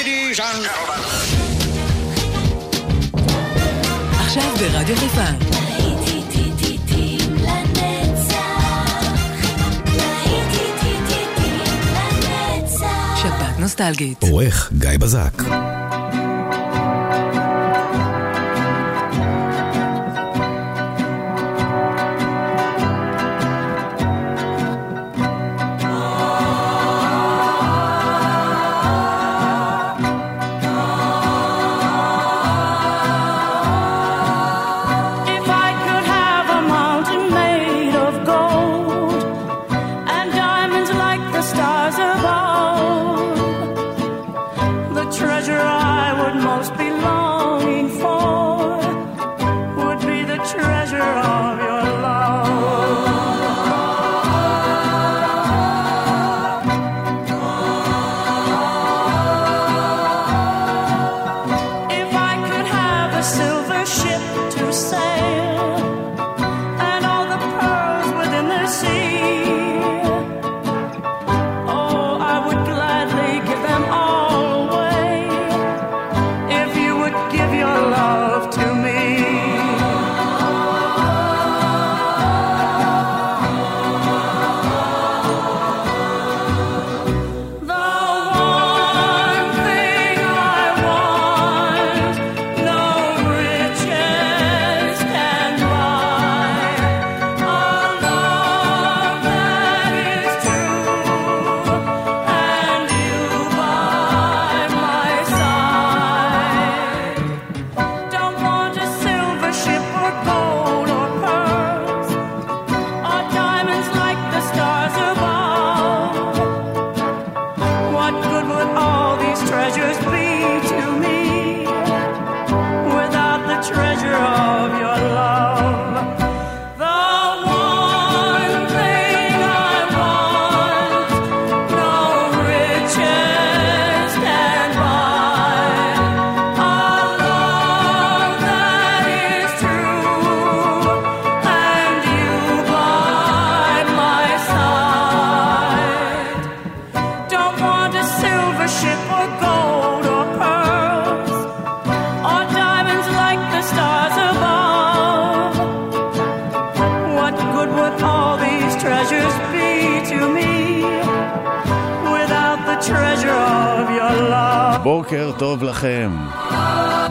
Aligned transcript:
Ladies 0.00 0.38
and 0.38 0.40
gentlemen. 0.40 1.02
עכשיו 4.20 4.42
ברדיו 4.58 4.96
חיפה. 4.96 5.24
שבת 13.22 13.58
נוסטלגית. 13.58 14.22
עורך 14.22 14.72
גיא 14.78 14.90
בזק. 14.98 15.42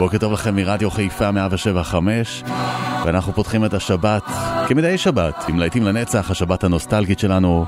בוקר 0.09 0.17
טוב 0.17 0.33
לכם 0.33 0.55
מרדיו 0.55 0.91
חיפה 0.91 1.31
175 1.31 2.43
ואנחנו 3.05 3.33
פותחים 3.33 3.65
את 3.65 3.73
השבת 3.73 4.23
כמדי 4.67 4.97
שבת 4.97 5.45
עם 5.47 5.59
להיטים 5.59 5.83
לנצח, 5.83 6.31
השבת 6.31 6.63
הנוסטלגית 6.63 7.19
שלנו. 7.19 7.65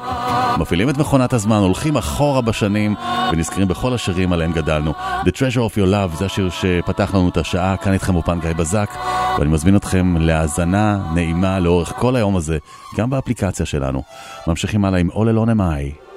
מפעילים 0.59 0.89
את 0.89 0.97
מכונת 0.97 1.33
הזמן, 1.33 1.57
הולכים 1.57 1.97
אחורה 1.97 2.41
בשנים 2.41 2.95
ונזכרים 3.33 3.67
בכל 3.67 3.93
השירים 3.93 4.33
עליהם 4.33 4.51
גדלנו. 4.51 4.93
The 5.25 5.29
Treasure 5.29 5.73
of 5.73 5.77
Your 5.77 5.87
Love 5.87 6.17
זה 6.17 6.25
השיר 6.25 6.49
שפתח 6.49 7.15
לנו 7.15 7.29
את 7.29 7.37
השעה, 7.37 7.77
כאן 7.77 7.93
איתכם 7.93 8.15
אופן 8.15 8.39
גיא 8.39 8.53
בזק 8.53 8.89
ואני 9.39 9.49
מזמין 9.49 9.75
אתכם 9.75 10.17
להאזנה 10.17 10.99
נעימה 11.13 11.59
לאורך 11.59 11.93
כל 11.95 12.15
היום 12.15 12.35
הזה, 12.35 12.57
גם 12.97 13.09
באפליקציה 13.09 13.65
שלנו. 13.65 14.03
ממשיכים 14.47 14.85
הלאה 14.85 14.99
עם 14.99 15.09
All 15.09 15.35
Alone 15.35 15.49
Am 15.49 15.59
I. 15.59 16.10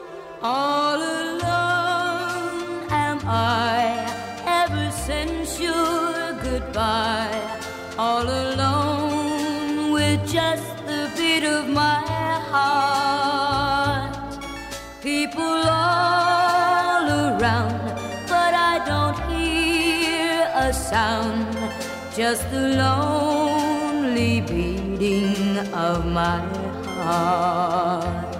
People 15.05 15.43
all 15.69 17.07
around, 17.07 17.79
but 18.27 18.55
I 18.55 18.83
don't 18.87 19.19
hear 19.31 20.51
a 20.55 20.73
sound. 20.73 21.55
Just 22.17 22.51
the 22.51 22.69
lonely 22.79 24.41
beating 24.41 25.59
of 25.75 26.07
my 26.07 26.39
heart. 26.87 28.34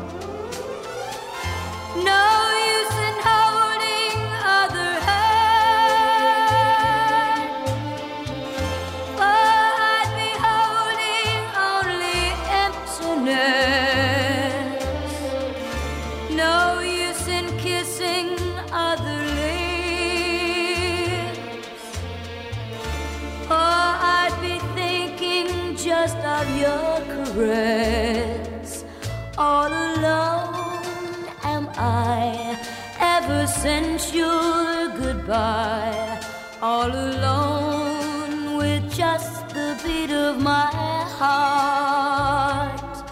All 29.37 29.67
alone 29.67 31.27
am 31.43 31.69
I 31.75 32.57
ever 33.01 33.49
since 33.49 34.15
your 34.15 34.89
goodbye. 34.97 36.21
All 36.63 36.93
alone 36.93 38.57
with 38.57 38.89
just 38.95 39.49
the 39.49 39.77
beat 39.83 40.13
of 40.13 40.41
my 40.41 40.71
heart. 41.19 43.05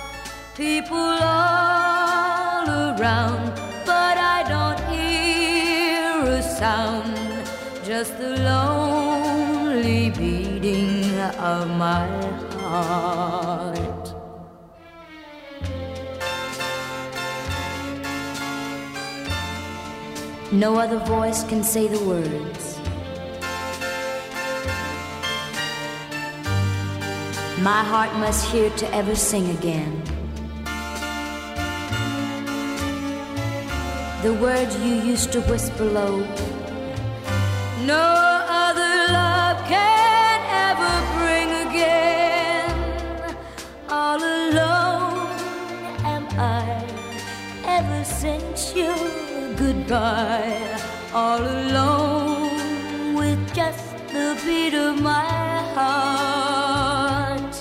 People 0.55 1.19
all 1.21 2.69
around, 2.69 3.53
but 3.85 4.17
I 4.19 4.45
don't 4.47 4.81
hear 4.95 6.23
a 6.39 6.43
sound. 6.43 7.19
Just 7.85 8.17
the 8.19 8.37
lonely 8.39 10.11
beating 10.11 11.19
of 11.41 11.69
my 11.77 12.07
heart. 12.61 13.22
No 20.53 20.79
other 20.79 20.99
voice 20.99 21.45
can 21.45 21.65
say 21.65 21.89
the 21.89 21.99
words. 22.05 22.79
My 27.63 27.83
heart 27.83 28.15
must 28.17 28.53
hear 28.53 28.69
to 28.69 28.95
ever 28.95 29.15
sing 29.15 29.49
again. 29.57 30.03
The 34.23 34.35
words 34.35 34.77
you 34.77 34.97
used 34.97 35.33
to 35.33 35.41
whisper 35.41 35.87
low. 35.87 36.19
No 37.87 38.45
other 38.47 39.11
love 39.11 39.57
can 39.67 40.39
ever 40.69 40.95
bring 41.17 41.49
again. 41.67 43.37
All 43.89 44.19
alone 44.19 45.33
am 46.05 46.27
I 46.39 46.85
ever 47.65 48.05
since 48.05 48.77
you 48.77 49.31
goodbye 49.57 50.81
all 51.13 51.41
alone 51.41 53.15
with 53.15 53.55
just 53.55 53.97
the 54.09 54.41
beat 54.45 54.75
of 54.75 55.01
my 55.01 55.27
heart. 55.75 57.55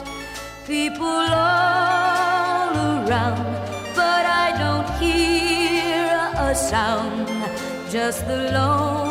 People 0.66 1.06
all 1.06 2.76
around, 2.76 3.44
but 3.96 4.26
I 4.26 4.56
don't 4.58 4.90
hear 5.00 6.32
a 6.38 6.56
sound, 6.56 7.28
just 7.92 8.26
the 8.28 8.52
lone. 8.54 9.11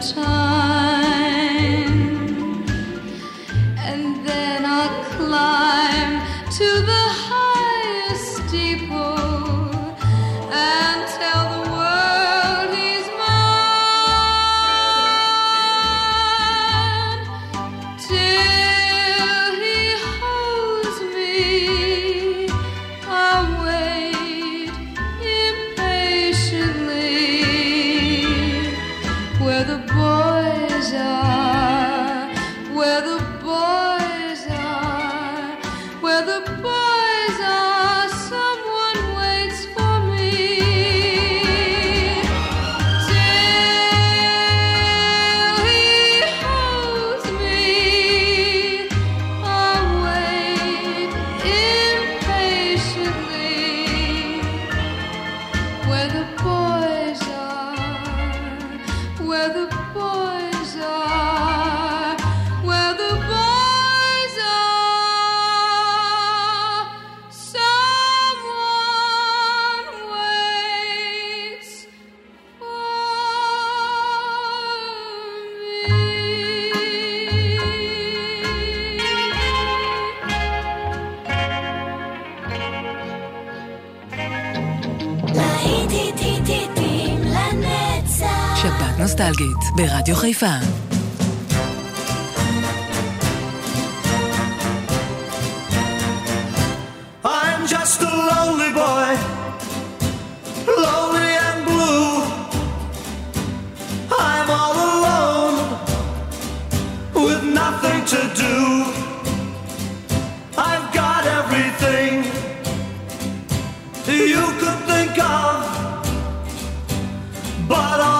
time. 0.00 0.99
ברדיו 89.80 90.16
חיפה. 90.16 90.54
I'm 97.24 97.62
just 97.74 97.98
a 98.02 98.12
lonely 98.30 98.72
boy, 98.82 99.10
lonely 100.84 101.30
and 101.46 101.60
blue. 101.68 102.08
I'm 104.28 104.48
all 104.60 104.76
alone, 104.90 105.56
with 107.24 107.42
nothing 107.60 108.00
to 108.12 108.20
do. 108.44 108.56
I've 110.68 110.88
got 111.00 111.22
everything 111.40 112.12
you 114.32 114.44
could 114.60 114.80
think 114.90 115.14
of, 115.40 115.56
but 117.72 117.98
all 118.10 118.19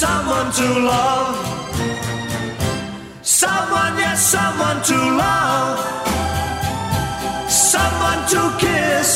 someone 0.00 0.50
to 0.52 0.68
love. 0.92 1.36
Someone, 3.20 3.98
yes, 3.98 4.18
someone 4.34 4.80
to 4.90 4.96
love. 5.24 5.78
Someone 7.50 8.20
to 8.32 8.42
kiss. 8.58 9.10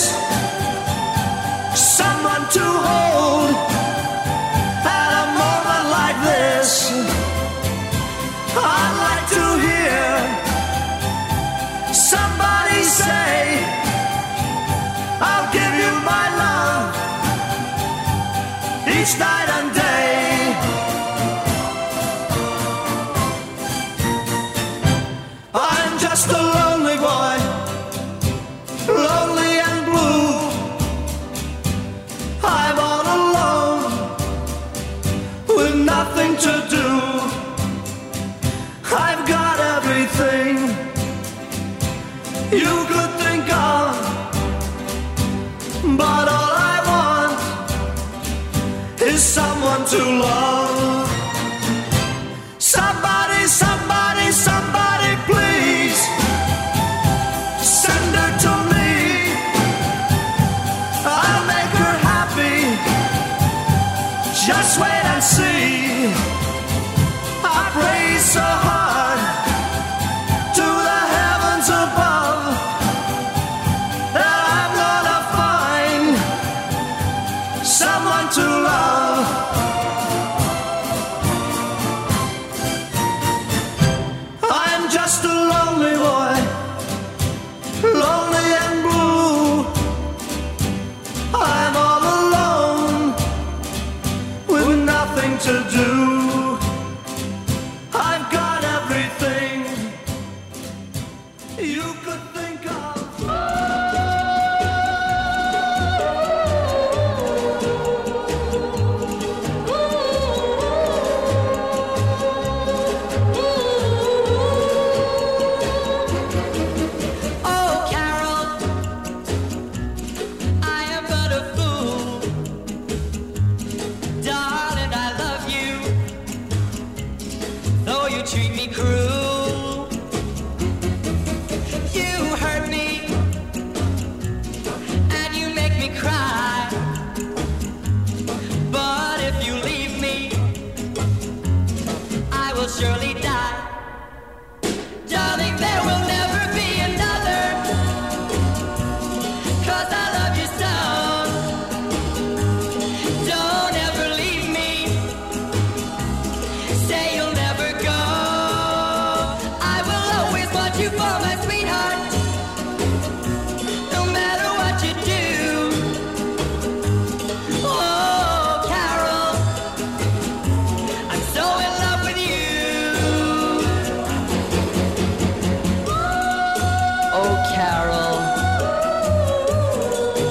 Someone 1.74 2.44
to 2.52 2.64
hold. 2.84 3.03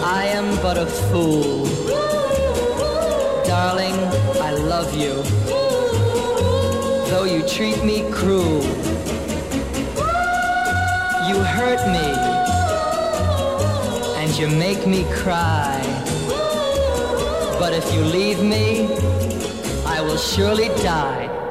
I 0.06 0.26
am 0.26 0.56
but 0.62 0.78
a 0.78 0.86
fool. 0.86 1.64
Darling, 3.46 3.96
I 4.42 4.52
love 4.52 4.94
you. 4.94 5.24
Though 7.10 7.24
you 7.24 7.48
treat 7.48 7.84
me 7.86 8.12
cruel, 8.12 8.64
you 11.28 11.38
hurt 11.56 11.82
me 11.88 12.10
and 14.20 14.38
you 14.38 14.50
make 14.50 14.86
me 14.86 15.06
cry. 15.14 15.82
But 17.58 17.72
if 17.74 17.94
you 17.94 18.02
leave 18.02 18.42
me, 18.44 18.88
I 19.86 20.02
will 20.02 20.18
surely 20.18 20.68
die. 20.84 21.43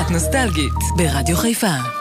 שבת 0.00 0.10
נוסטלגית 0.10 0.72
ברדיו 0.96 1.36
חיפה. 1.36 1.99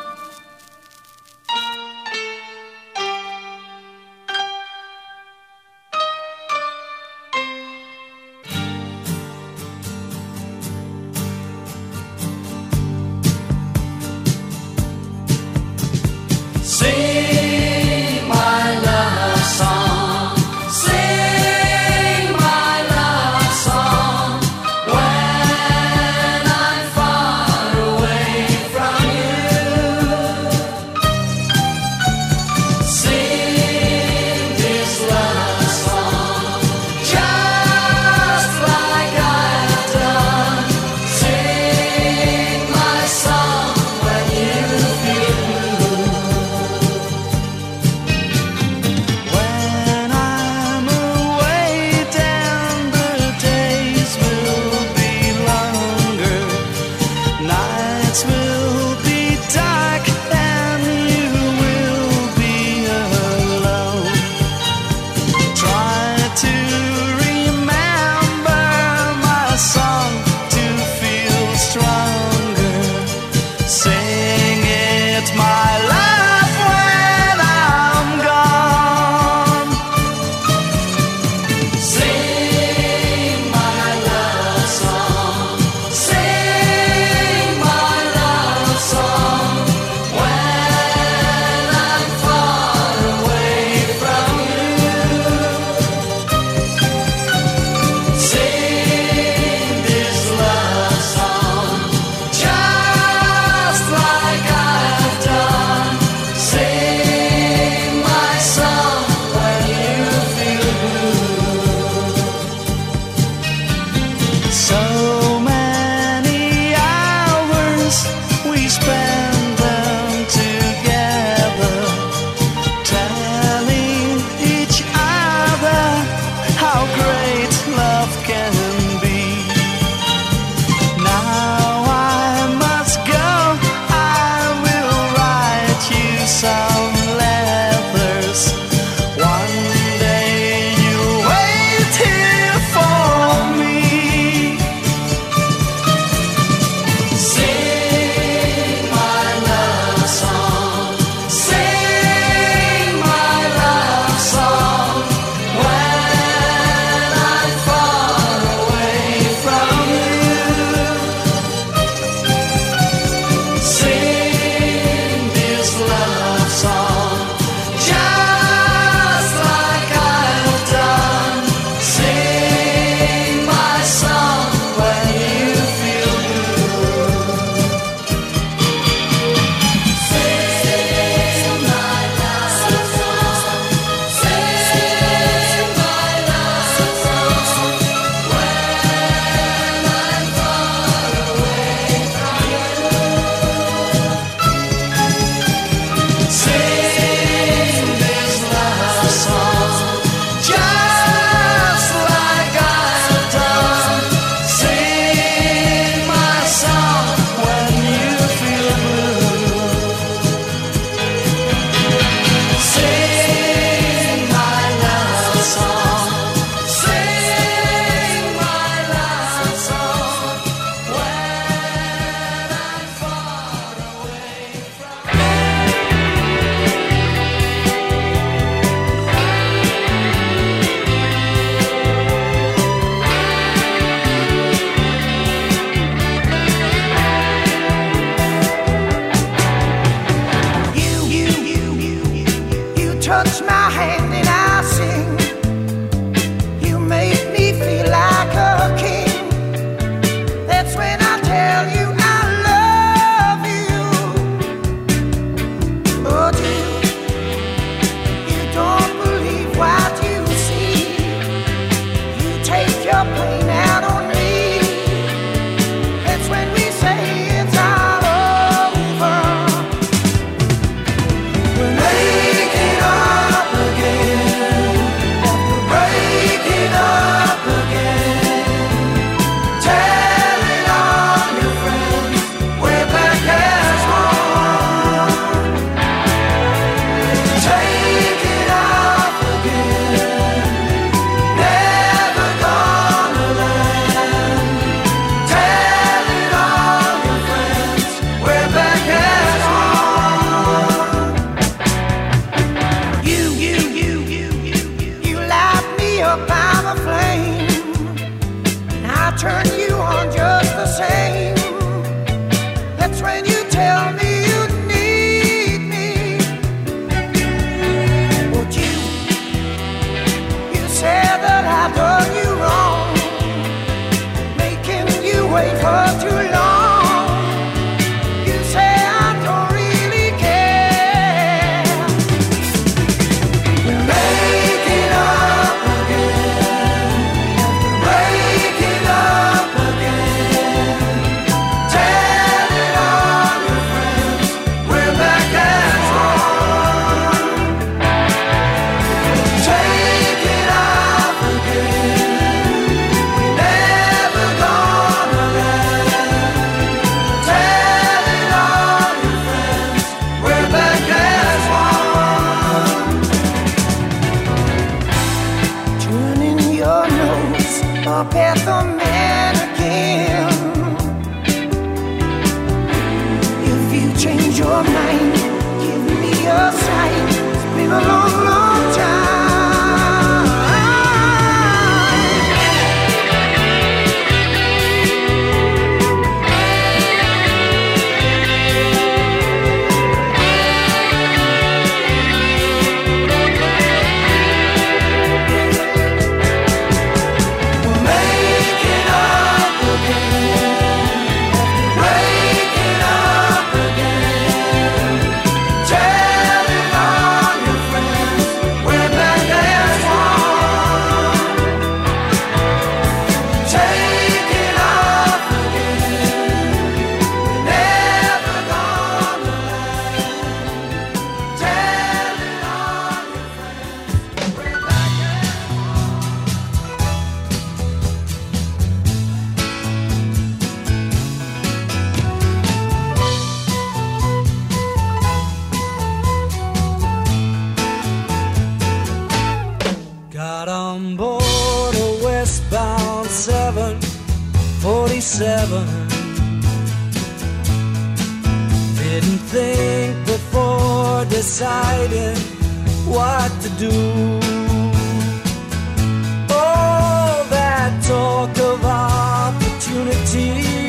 tears 460.11 460.68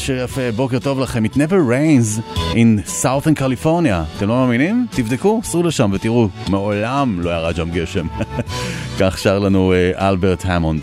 שיר 0.00 0.24
יפה, 0.24 0.52
בוקר 0.56 0.78
טוב 0.78 1.00
לכם. 1.00 1.24
It 1.24 1.36
never 1.36 1.70
rains 1.70 2.20
in 2.52 2.90
Southern 3.02 3.40
California. 3.40 4.16
אתם 4.16 4.28
לא 4.28 4.34
מאמינים? 4.34 4.86
תבדקו, 4.90 5.40
סרו 5.44 5.62
לשם 5.62 5.90
ותראו, 5.92 6.28
מעולם 6.48 7.20
לא 7.20 7.30
ירד 7.30 7.56
שם 7.56 7.70
גשם. 7.70 8.06
כך 9.00 9.18
שר 9.18 9.38
לנו 9.38 9.72
אה, 9.72 10.08
אלברט 10.08 10.44
המונד. 10.44 10.82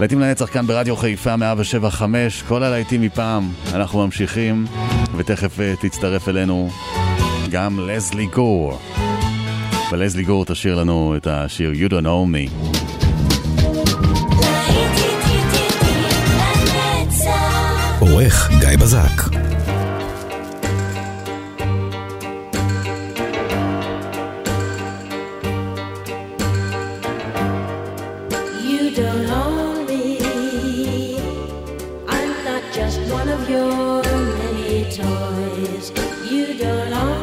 להיטים 0.00 0.20
לנצח 0.20 0.46
כאן 0.52 0.66
ברדיו 0.66 0.96
חיפה 0.96 1.36
175, 1.36 2.42
כל 2.42 2.62
הלהיטים 2.62 3.02
מפעם. 3.02 3.48
אנחנו 3.74 4.04
ממשיכים, 4.04 4.66
ותכף 5.16 5.60
אה, 5.60 5.74
תצטרף 5.80 6.28
אלינו 6.28 6.70
גם 7.50 7.80
לזלי 7.88 8.26
גור. 8.26 8.78
ולזלי 9.92 10.22
גור 10.22 10.44
תשאיר 10.44 10.74
לנו 10.74 11.14
את 11.16 11.26
השיר 11.26 11.72
You 11.72 11.90
Don't 11.90 12.04
Know 12.04 12.26
Me. 12.32 12.77
העורך 18.18 18.50
גיא 18.60 18.76
בזק. 18.76 19.22
Just 32.78 33.00
one 33.20 33.28
of 33.36 33.42
your 33.54 34.02
many 34.40 34.84
toys. 34.98 35.86
You 36.30 36.44
don't 36.62 36.92
own 37.02 37.17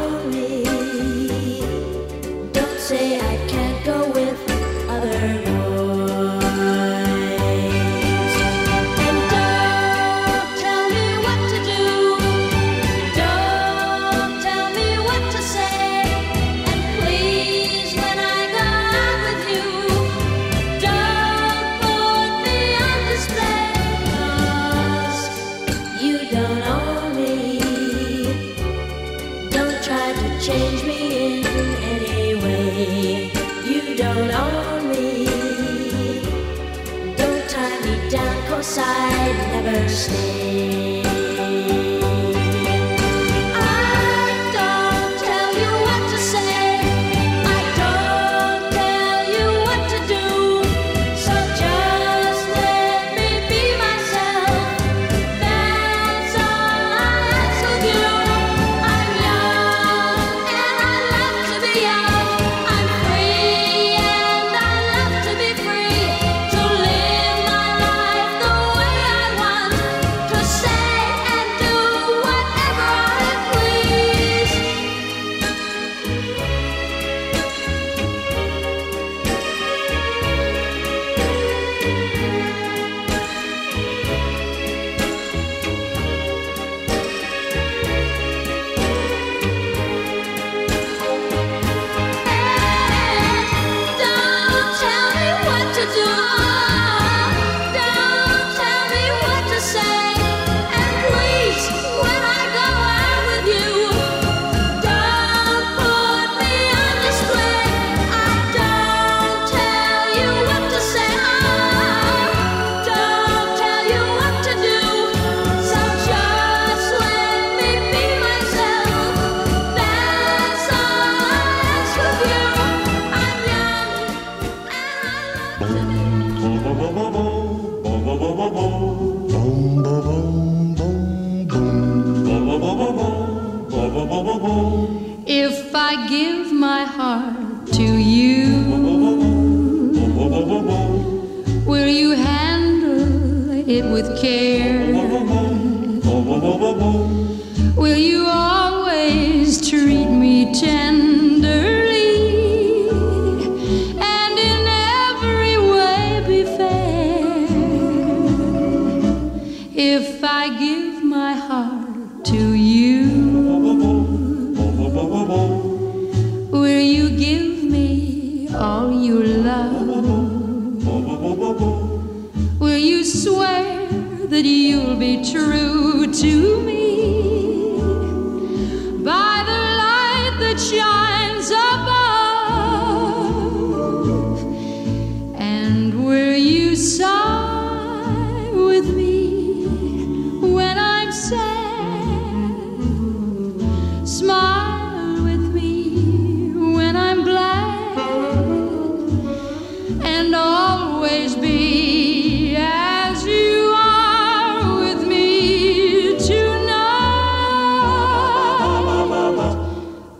always 201.05 201.35
be 201.35 202.55
as 202.57 203.23
you 203.25 203.71
are 203.77 204.79
with 204.79 205.07
me 205.07 206.17
tonight. 206.17 206.65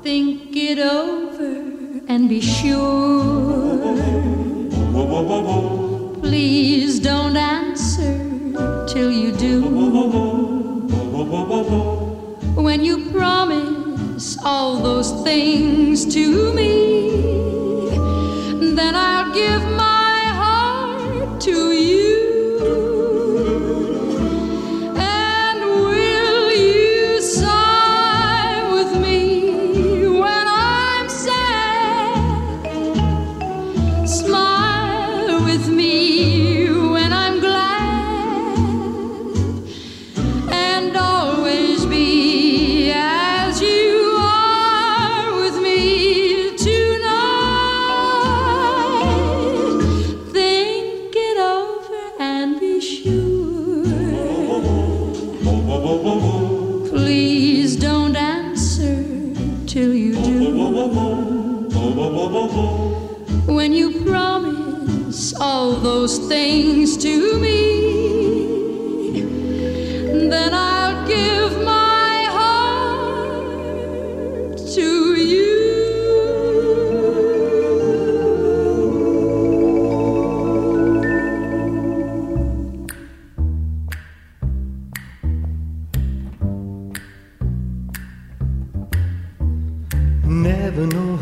Think 0.03 0.55
it 0.55 0.77
over 0.77 1.53
and 2.07 2.29
be 2.29 2.39
sure. 2.39 3.79
Please 6.21 6.99
don't 6.99 7.35
answer 7.35 8.15
till 8.87 9.11
you 9.11 9.31
do. 9.31 9.63
When 12.67 12.83
you 12.83 13.09
promise 13.09 14.37
all 14.45 14.77
those 14.83 15.23
things 15.23 16.05
to 16.13 16.53
me, 16.53 16.74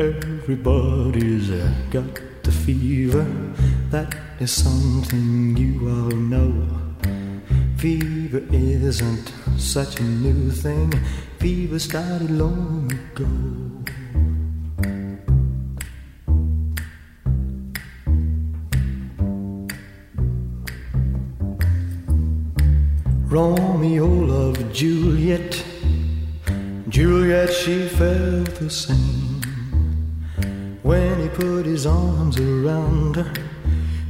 Everybody's 0.00 1.50
got 1.90 2.14
the 2.42 2.50
fever, 2.50 3.22
that 3.90 4.16
is 4.38 4.50
something 4.50 5.54
you 5.58 5.90
all 5.90 6.16
know. 6.16 6.54
Fever 7.76 8.42
isn't 8.50 9.30
such 9.58 10.00
a 10.00 10.02
new 10.02 10.50
thing, 10.50 10.90
fever 11.38 11.78
started 11.78 12.30
long 12.30 12.90
ago. 12.90 13.28
Romeo 23.28 24.06
loved 24.06 24.74
Juliet. 24.74 25.62
Juliet, 26.88 27.52
she 27.52 27.86
felt 27.86 28.54
the 28.54 28.70
same. 28.70 29.29
When 30.82 31.20
he 31.20 31.28
put 31.28 31.66
his 31.66 31.86
arms 31.86 32.38
around 32.40 33.16
her, 33.16 33.32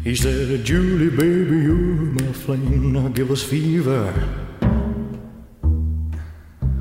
he 0.05 0.14
said, 0.14 0.64
Julie, 0.64 1.11
baby, 1.11 1.57
you're 1.64 1.75
my 1.75 2.33
flame. 2.33 2.93
Now 2.93 3.09
give 3.09 3.31
us 3.31 3.43
fever. 3.43 4.12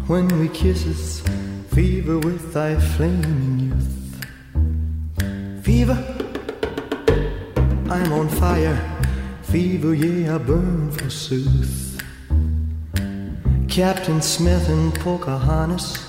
When 0.08 0.28
we 0.40 0.48
kisses, 0.50 1.22
fever 1.72 2.20
with 2.20 2.54
thy 2.54 2.80
flaming 2.80 3.60
youth. 3.60 3.96
Fever, 5.64 5.98
I'm 7.90 8.14
on 8.14 8.30
fire. 8.30 8.78
Fever, 9.42 9.96
yeah, 9.96 10.36
I 10.36 10.38
burn 10.38 10.92
forsooth. 10.92 12.02
Captain 13.68 14.22
Smith 14.22 14.70
and 14.70 14.94
Pocahontas 14.96 16.09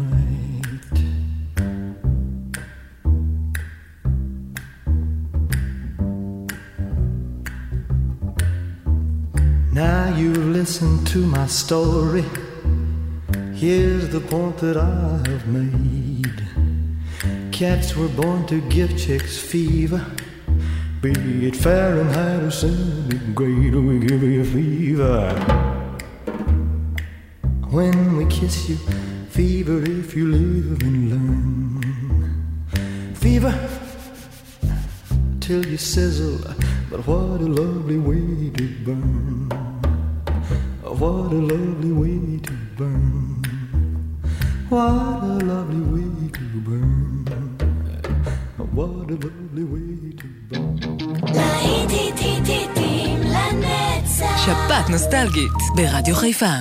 listen 10.81 11.05
to 11.05 11.27
my 11.27 11.45
story. 11.45 12.25
Here's 13.53 14.09
the 14.09 14.19
point 14.19 14.57
that 14.57 14.77
I 14.77 15.21
have 15.29 15.47
made. 15.47 16.43
Cats 17.51 17.95
were 17.95 18.07
born 18.07 18.47
to 18.47 18.61
give 18.61 18.97
chicks 18.97 19.37
fever. 19.37 20.03
Be 21.01 21.11
it 21.47 21.55
Fahrenheit 21.55 22.41
or 22.41 22.49
centigrade, 22.49 23.75
we 23.75 23.99
give 23.99 24.23
you 24.23 24.43
fever. 24.43 25.29
When 27.69 28.17
we 28.17 28.25
kiss 28.25 28.69
you, 28.69 28.77
fever 29.29 29.83
if 29.83 30.15
you 30.15 30.31
live 30.31 30.81
and 30.81 31.09
learn. 31.11 33.13
Fever 33.15 33.53
till 35.41 35.63
you 35.63 35.77
sizzle, 35.77 36.55
but 36.89 37.05
what 37.05 37.39
a 37.39 37.49
lovely 37.61 37.97
way 37.97 38.49
to 38.49 38.67
burn. 38.83 39.70
What 41.00 41.32
a 41.32 41.40
lovely 41.50 41.92
way 41.92 42.40
to 42.46 42.52
burn. 42.76 43.42
What 44.68 45.22
a 45.22 45.44
lovely 45.50 45.84
way 45.92 46.30
to 46.36 46.44
burn. 46.66 47.24
What 48.76 49.10
a 49.10 49.16
lovely 49.24 49.64
way 49.72 50.12
to 50.20 50.26
burn. 50.48 50.76
שבת 54.44 54.90
נוסטלגית 54.90 55.52
ברדיו 55.76 56.14
חיפה. 56.16 56.54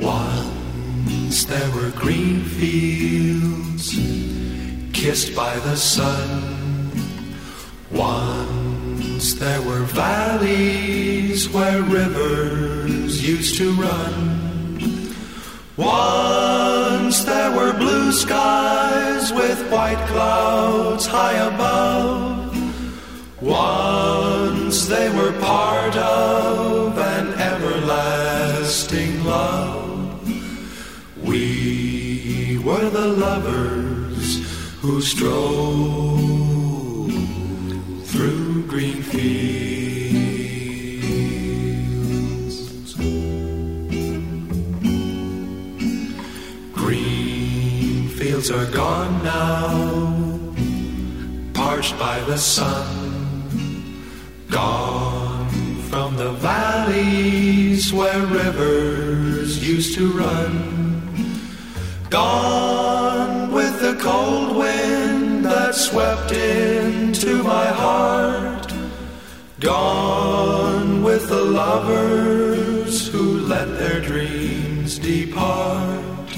Once 0.00 1.44
there 1.50 1.70
were 1.76 1.90
green 2.02 2.38
fields 2.56 3.13
Kissed 5.05 5.35
by 5.35 5.55
the 5.59 5.77
sun. 5.77 6.89
Once 7.91 9.35
there 9.35 9.61
were 9.61 9.83
valleys 9.83 11.47
where 11.49 11.83
rivers 11.83 13.13
used 13.23 13.55
to 13.55 13.71
run. 13.73 14.15
Once 15.77 17.23
there 17.23 17.51
were 17.55 17.71
blue 17.73 18.11
skies 18.11 19.31
with 19.31 19.59
white 19.71 20.03
clouds 20.07 21.05
high 21.05 21.37
above. 21.53 22.57
Once 23.41 24.87
they 24.87 25.07
were 25.17 25.33
part 25.39 25.95
of 25.97 26.97
an 26.97 27.27
everlasting 27.51 29.23
love. 29.23 29.85
We 31.23 32.57
were 32.65 32.89
the 32.89 33.09
lovers 33.25 33.84
who 34.85 35.01
strolled 35.01 36.31
through 38.05 38.67
green 38.67 39.01
fields. 39.01 39.35
Green 46.73 48.09
fields 48.09 48.51
are 48.51 48.67
gone 48.67 49.23
now, 49.23 50.39
parched 51.53 51.97
by 51.97 52.19
the 52.27 52.37
sun. 52.37 52.85
Gone 54.51 55.49
from 55.89 56.15
the 56.15 56.33
valleys 56.33 57.91
where 57.91 58.23
rivers 58.27 59.67
used 59.67 59.95
to 59.95 60.11
run. 60.11 60.53
Gone 62.11 63.34
cold 64.05 64.55
wind 64.55 65.43
that 65.43 65.73
swept 65.73 66.31
into 66.31 67.41
my 67.41 67.65
heart. 67.65 68.71
Gone 69.59 71.01
with 71.01 71.27
the 71.27 71.43
lovers 71.43 73.07
who 73.07 73.39
let 73.39 73.67
their 73.79 73.99
dreams 73.99 74.99
depart. 74.99 76.29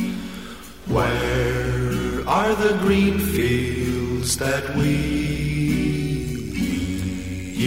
Where 0.88 2.26
are 2.26 2.55
the 2.55 2.78
green 2.80 3.20
fields 3.20 4.38
that 4.38 4.63
we 4.78 4.95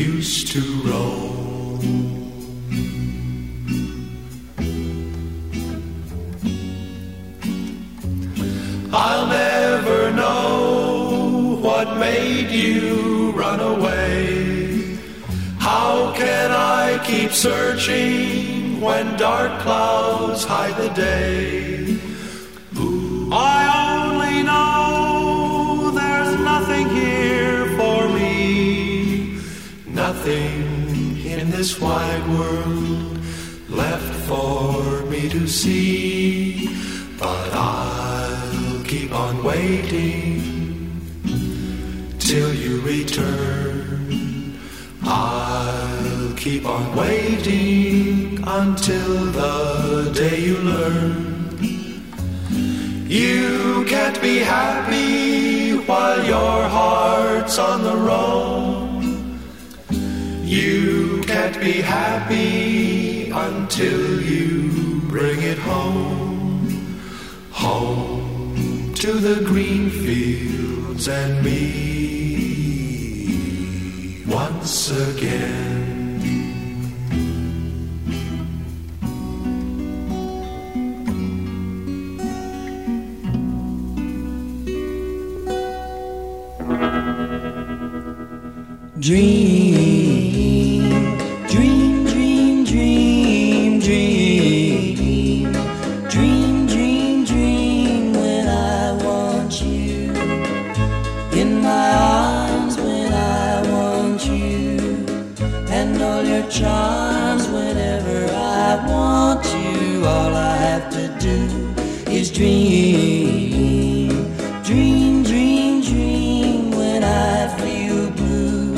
used 0.06 0.48
to 0.54 0.62
roam? 0.88 2.19
Made 12.00 12.50
you 12.50 13.30
run 13.32 13.60
away. 13.60 14.98
How 15.58 16.14
can 16.16 16.50
I 16.50 16.98
keep 17.04 17.32
searching 17.32 18.80
when 18.80 19.18
dark 19.18 19.60
clouds 19.60 20.42
hide 20.44 20.76
the 20.78 20.88
day? 20.94 21.98
I 23.32 23.60
only 23.86 24.42
know 24.42 25.90
there's 26.00 26.34
nothing 26.52 26.88
here 26.88 27.66
for 27.78 28.08
me, 28.08 29.38
nothing 29.86 31.22
in 31.34 31.50
this 31.50 31.78
wide 31.78 32.26
world 32.34 33.18
left 33.68 34.12
for 34.26 35.04
me 35.12 35.28
to 35.28 35.46
see. 35.46 36.66
But 37.18 37.50
I'll 37.52 38.84
keep 38.84 39.12
on 39.12 39.44
waiting 39.44 40.59
till 42.30 42.54
you 42.54 42.80
return. 42.82 44.56
I'll 45.02 46.32
keep 46.36 46.64
on 46.64 46.94
waiting 46.94 48.38
until 48.46 49.14
the 49.40 50.12
day 50.14 50.38
you 50.38 50.58
learn. 50.58 51.58
You 53.08 53.84
can't 53.88 54.20
be 54.22 54.38
happy 54.38 55.74
while 55.88 56.24
your 56.24 56.68
heart's 56.76 57.58
on 57.58 57.82
the 57.82 57.96
roam. 57.96 59.40
You 60.44 61.24
can't 61.26 61.60
be 61.60 61.80
happy 61.80 63.30
until 63.30 64.22
you 64.22 65.00
bring 65.08 65.42
it 65.42 65.58
home. 65.58 67.00
Home 67.50 68.94
to 68.94 69.14
the 69.14 69.44
green 69.44 69.90
fields 69.90 71.08
and 71.08 71.44
me 71.44 72.19
once 74.60 74.90
again. 74.90 75.80
Dream, 88.98 89.69
dream, 112.40 114.08
dream, 114.64 115.22
dream, 115.82 116.70
when 116.70 117.04
I 117.04 117.48
feel 117.58 118.10
blue 118.12 118.74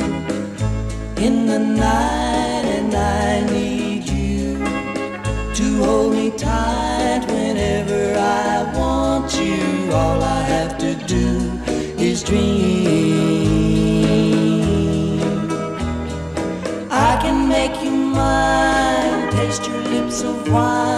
in 1.25 1.45
the 1.45 1.59
night 1.59 2.65
and 2.77 2.93
I 2.93 3.39
need 3.49 4.03
you 4.09 4.57
to 5.59 5.65
hold 5.81 6.11
me 6.13 6.31
tight 6.31 7.23
whenever 7.27 8.17
I 8.17 8.69
want 8.77 9.33
you. 9.39 9.93
All 9.93 10.21
I 10.21 10.41
have 10.55 10.77
to 10.79 10.95
do 11.07 11.25
is 11.97 12.21
dream. 12.21 12.43
I 16.91 17.17
can 17.21 17.47
make 17.47 17.81
you 17.81 17.91
mine, 17.91 19.31
taste 19.31 19.65
your 19.67 19.81
lips 19.83 20.21
of 20.21 20.51
wine 20.51 20.92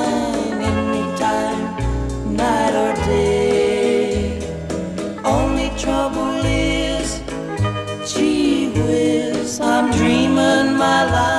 my 10.78 11.06
life 11.10 11.35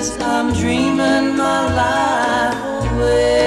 I'm 0.00 0.52
dreaming 0.52 1.36
my 1.36 1.74
life 1.74 2.92
away. 2.92 3.37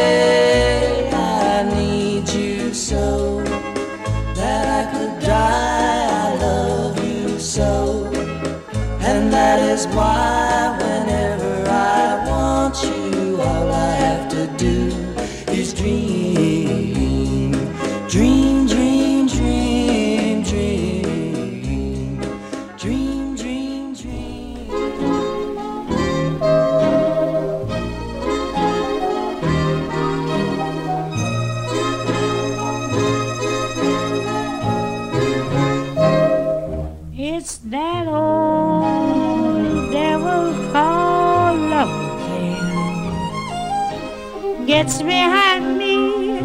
Gets 44.81 45.03
behind 45.03 45.77
me 45.77 46.39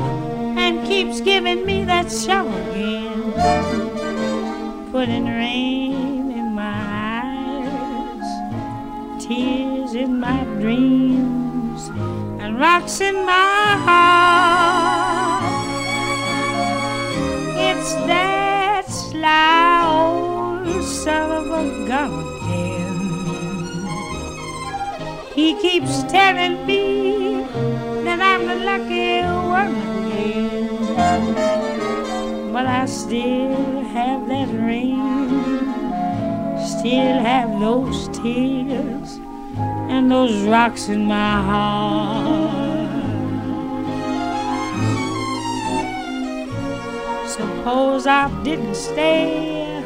and 0.62 0.86
keeps 0.86 1.22
giving 1.22 1.64
me 1.64 1.84
that 1.84 2.12
show 2.12 2.46
again. 2.46 3.32
Putting 4.92 5.24
rain 5.24 6.30
in 6.30 6.52
my 6.52 6.76
eyes, 7.24 8.28
tears 9.24 9.94
in 9.94 10.20
my 10.20 10.44
dreams, 10.60 11.88
and 12.38 12.60
rocks 12.60 13.00
in 13.00 13.14
my 13.24 13.78
heart. 13.86 15.42
It's 17.68 17.94
that 18.04 18.84
sly 18.86 19.86
old 19.96 20.84
son 20.84 21.30
of 21.40 21.46
a 21.46 21.64
gun 21.88 22.12
again. 22.36 22.98
He 25.34 25.54
keeps 25.54 26.02
telling 26.02 26.66
me 26.66 26.75
I 32.86 32.88
still 32.88 33.82
have 33.82 34.28
that 34.28 34.46
ring, 34.46 34.94
still 36.64 37.18
have 37.18 37.58
those 37.58 38.06
tears, 38.16 39.18
and 39.90 40.08
those 40.08 40.44
rocks 40.44 40.88
in 40.88 41.04
my 41.04 41.42
heart. 41.42 42.48
Suppose 47.28 48.06
I 48.06 48.30
didn't 48.44 48.76
stay, 48.76 49.82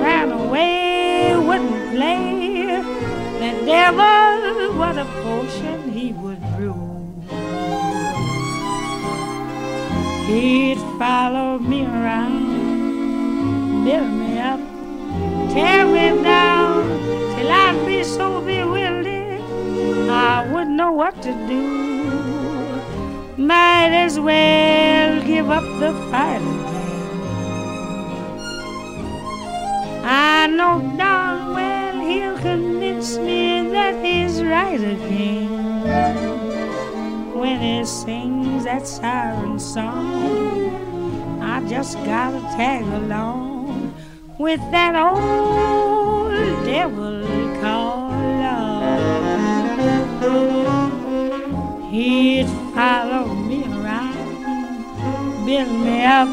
ran 0.00 0.32
away, 0.32 1.36
wouldn't 1.36 1.94
play. 1.94 2.80
The 3.38 3.52
devil, 3.66 4.78
what 4.78 4.96
a 4.96 5.04
potion 5.04 5.92
he 5.92 6.14
would 6.14 6.40
brew. 6.56 6.90
He'd 10.26 10.79
follow 11.30 11.58
me 11.60 11.84
around, 11.84 13.84
build 13.84 14.10
me 14.20 14.38
up, 14.38 14.58
tear 15.52 15.86
me 15.86 16.22
down, 16.24 16.82
till 17.36 17.52
I'd 17.52 17.86
be 17.86 18.02
so 18.02 18.40
bewildered 18.40 19.40
I 20.10 20.44
wouldn't 20.50 20.76
know 20.76 20.90
what 20.90 21.22
to 21.22 21.32
do. 21.46 21.62
Might 23.36 23.92
as 24.06 24.18
well 24.18 25.22
give 25.22 25.48
up 25.50 25.62
the 25.78 25.92
fight 26.10 26.42
again. 26.54 27.00
I 30.04 30.48
know 30.48 30.80
darn 30.98 31.54
well 31.54 32.00
he'll 32.08 32.38
convince 32.38 33.18
me 33.18 33.70
that 33.70 34.04
he's 34.04 34.42
right 34.42 34.80
again 34.80 35.48
when 37.38 37.60
he 37.60 37.84
sings 37.84 38.64
that 38.64 38.84
siren 38.84 39.60
song. 39.60 40.89
I 41.42 41.64
just 41.68 41.96
gotta 42.04 42.40
tag 42.56 42.84
along 43.02 43.94
with 44.38 44.60
that 44.70 44.94
old 44.96 46.32
devil 46.64 47.22
called 47.60 48.12
love. 48.42 49.00
He'd 51.90 52.48
follow 52.74 53.34
me 53.34 53.64
around, 53.64 55.44
build 55.44 55.72
me 55.84 56.04
up, 56.04 56.28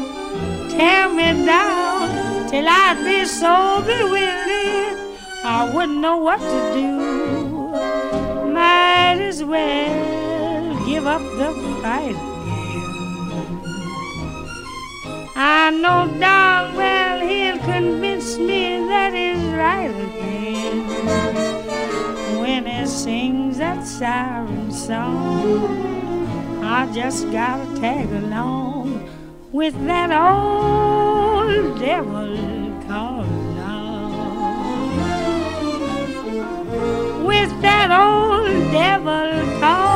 tear 0.70 1.08
me 1.08 1.44
down 1.44 2.48
till 2.48 2.66
I'd 2.68 3.02
be 3.04 3.24
so 3.24 3.82
bewildered 3.84 4.48
I 5.44 5.70
wouldn't 5.74 6.00
know 6.00 6.18
what 6.18 6.40
to 6.40 6.72
do. 6.74 6.92
Might 8.52 9.18
as 9.20 9.42
well 9.42 10.86
give 10.86 11.06
up 11.06 11.22
the 11.22 11.54
fight 11.82 12.37
I 15.40 15.70
know 15.70 16.12
darn 16.18 16.74
well 16.74 17.20
he'll 17.20 17.58
convince 17.58 18.36
me 18.38 18.78
that 18.88 19.14
he's 19.14 19.40
right 19.54 19.86
again 19.86 20.88
when 22.40 22.66
he 22.66 22.84
sings 22.88 23.58
that 23.58 23.86
siren 23.86 24.72
song. 24.72 26.64
I 26.64 26.92
just 26.92 27.30
gotta 27.30 27.80
tag 27.80 28.10
along 28.10 29.08
with 29.52 29.74
that 29.86 30.10
old 30.10 31.78
devil 31.78 32.34
called 32.88 33.30
love. 33.58 34.16
With 37.24 37.60
that 37.62 37.92
old 37.92 38.72
devil 38.72 39.60
called 39.60 39.87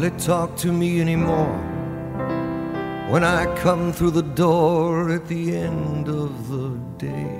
hardly 0.00 0.16
talk 0.24 0.56
to 0.56 0.70
me 0.70 1.00
anymore 1.00 1.56
when 3.10 3.24
I 3.24 3.52
come 3.56 3.92
through 3.92 4.12
the 4.12 4.22
door 4.22 5.10
at 5.10 5.26
the 5.26 5.56
end 5.56 6.06
of 6.06 6.48
the 6.48 6.68
day. 7.04 7.37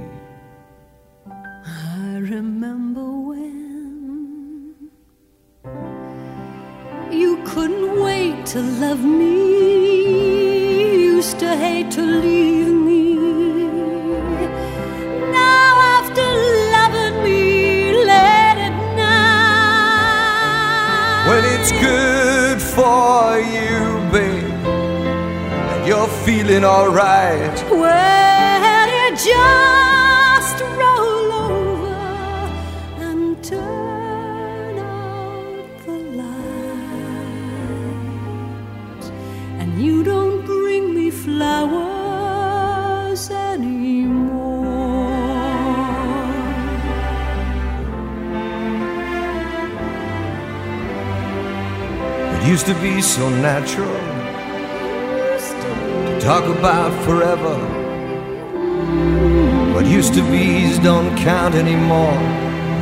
Feeling 26.29 26.63
alright. 26.63 27.57
well, 27.71 28.89
you 28.97 29.17
just 29.17 30.61
roll 30.81 31.33
over 31.33 31.97
and 33.07 33.43
turn 33.43 34.79
out 34.79 35.87
the 35.87 35.99
light, 36.21 37.45
and 39.59 39.71
you 39.83 40.05
don't 40.05 40.45
bring 40.45 40.95
me 40.95 41.11
flowers 41.11 42.51
anymore. 43.31 44.67
It 52.35 52.43
used 52.47 52.67
to 52.67 52.75
be 52.83 53.01
so 53.01 53.31
natural 53.31 54.08
talk 56.21 56.45
about 56.45 56.93
forever. 57.05 57.57
But 59.73 59.87
used 59.87 60.15
to 60.15 60.23
be's 60.31 60.79
don't 60.79 61.17
count 61.17 61.55
anymore. 61.55 62.19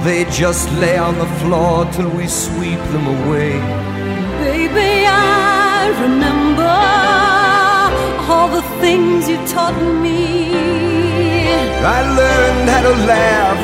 They 0.04 0.24
just 0.30 0.70
lay 0.74 0.96
on 0.96 1.18
the 1.18 1.26
floor 1.40 1.84
till 1.92 2.08
we 2.10 2.26
sweep 2.28 2.80
them 2.94 3.06
away. 3.06 3.52
Baby, 4.40 5.06
I 5.06 5.92
remember 6.00 6.74
all 8.30 8.48
the 8.48 8.62
things 8.80 9.28
you 9.28 9.36
taught 9.46 9.78
me. 10.02 10.54
I 11.96 12.00
learned 12.20 12.68
how 12.70 12.82
to 12.82 12.94
laugh 13.14 13.62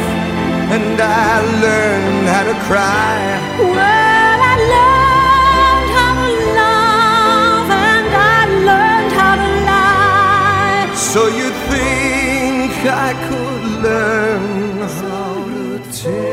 and 0.75 1.01
I 1.01 1.41
learned 1.67 2.29
how 2.29 2.45
to 2.51 2.55
cry. 2.67 3.17
Well, 3.59 4.39
I 4.51 4.57
learned 4.73 5.02
So 11.13 11.27
you 11.27 11.51
think 11.69 12.73
I 12.87 13.13
could 13.29 13.65
learn 13.83 14.81
how 14.81 15.45
to 15.45 15.93
tell 15.93 16.32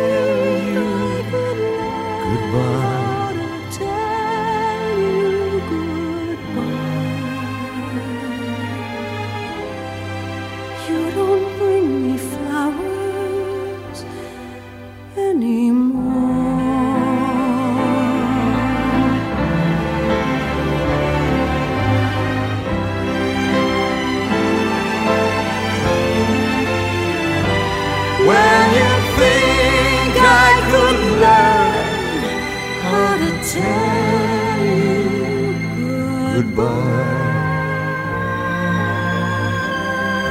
goodbye. 36.60 37.00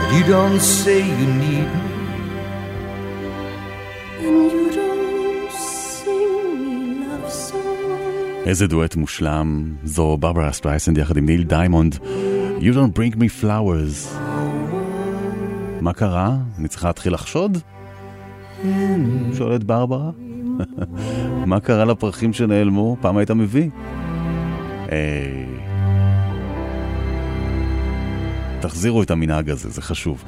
But 0.00 0.08
you 0.16 0.24
don't 0.34 0.60
say 0.60 1.00
you 1.20 1.28
need 1.44 1.68
me. 1.76 1.86
and 4.26 4.40
you 4.54 4.66
don't 4.80 5.50
sing 5.52 6.42
me 6.64 6.76
love 7.02 7.30
songs. 7.30 8.46
איזה 8.46 8.66
דואט 8.66 8.96
מושלם, 8.96 9.74
זו 9.84 10.16
ברברה 10.20 10.52
סטרייסנד 10.52 10.98
יחד 10.98 11.16
עם 11.16 11.26
ניל 11.26 11.42
דיימונד. 11.42 11.98
You 12.60 12.74
don't 12.74 12.98
bring 12.98 13.16
me 13.16 13.42
flowers. 13.42 14.18
מה 15.80 15.92
קרה? 15.92 16.36
אני 16.58 16.68
צריכה 16.68 16.88
להתחיל 16.88 17.14
לחשוד? 17.14 17.58
שואלת 19.38 19.64
ברברה. 19.64 20.10
מה 21.46 21.60
קרה 21.60 21.84
לפרחים 21.84 22.32
שנעלמו? 22.32 22.96
פעם 23.00 23.16
היית 23.16 23.30
מביא? 23.30 23.70
היי. 24.88 25.47
תחזירו 28.60 29.02
את 29.02 29.10
המנהג 29.10 29.50
הזה, 29.50 29.70
זה 29.70 29.82
חשוב. 29.82 30.24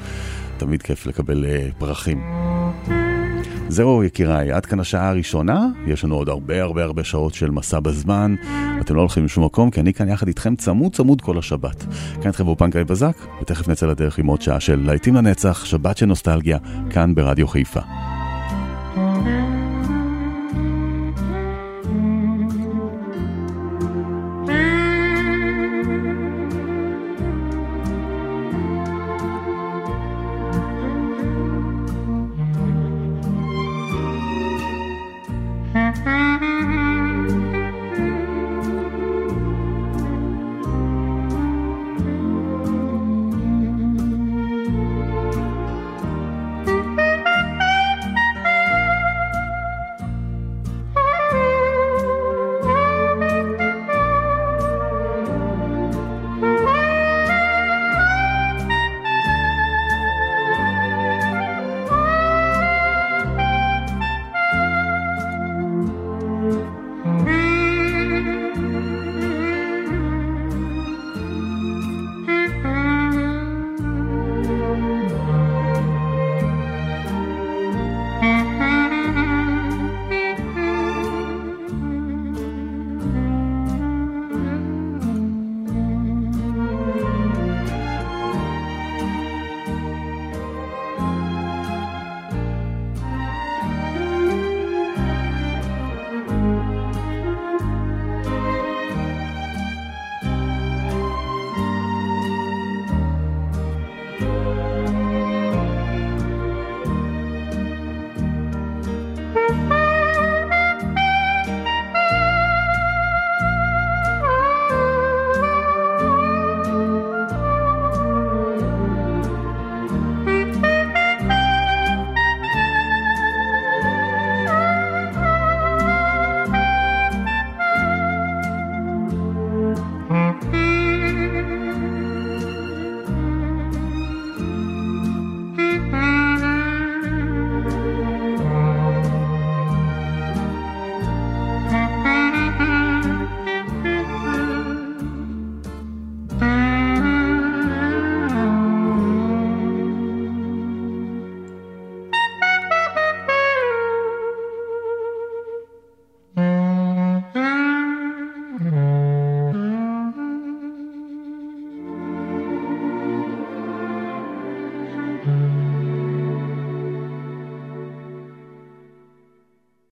תמיד 0.57 0.81
כיף 0.81 1.05
לקבל 1.05 1.45
אה, 1.45 1.67
פרחים. 1.77 2.23
זהו 3.67 4.03
יקיריי, 4.03 4.51
עד 4.51 4.65
כאן 4.65 4.79
השעה 4.79 5.09
הראשונה, 5.09 5.67
יש 5.87 6.03
לנו 6.03 6.15
עוד 6.15 6.29
הרבה 6.29 6.61
הרבה 6.61 6.83
הרבה 6.83 7.03
שעות 7.03 7.33
של 7.33 7.51
מסע 7.51 7.79
בזמן, 7.79 8.35
אתם 8.81 8.95
לא 8.95 8.99
הולכים 8.99 9.25
לשום 9.25 9.45
מקום, 9.45 9.71
כי 9.71 9.79
אני 9.79 9.93
כאן 9.93 10.09
יחד 10.09 10.27
איתכם 10.27 10.55
צמוד 10.55 10.95
צמוד 10.95 11.21
כל 11.21 11.37
השבת. 11.37 11.85
כאן 12.21 12.27
איתכם 12.27 12.45
באופן 12.45 12.69
גיא 12.69 12.83
בזק, 12.83 13.17
ותכף 13.41 13.67
נצא 13.67 13.85
לדרך 13.85 14.17
עם 14.17 14.27
עוד 14.27 14.41
שעה 14.41 14.59
של 14.59 14.81
להיטים 14.85 15.15
לנצח, 15.15 15.65
שבת 15.65 15.97
של 15.97 16.05
נוסטלגיה, 16.05 16.57
כאן 16.89 17.15
ברדיו 17.15 17.47
חיפה. 17.47 17.81